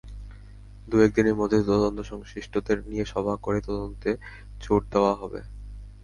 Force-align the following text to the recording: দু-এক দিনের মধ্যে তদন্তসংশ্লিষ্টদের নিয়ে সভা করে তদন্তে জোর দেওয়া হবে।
দু-এক 0.87 1.11
দিনের 1.15 1.35
মধ্যে 1.35 1.57
তদন্তসংশ্লিষ্টদের 1.69 2.77
নিয়ে 2.85 3.05
সভা 3.05 3.33
করে 3.37 3.59
তদন্তে 3.61 4.09
জোর 4.61 4.81
দেওয়া 4.91 5.13
হবে। 5.15 5.39